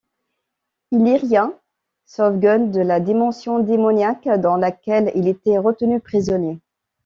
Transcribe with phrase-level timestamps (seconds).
[0.91, 1.59] Illyria
[2.05, 6.57] sauve Gunn de la dimension démoniaque dans laquelle il était retenu prisonnier.